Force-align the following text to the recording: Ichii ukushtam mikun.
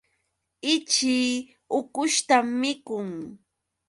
Ichii 0.73 1.31
ukushtam 1.77 2.45
mikun. 2.61 3.07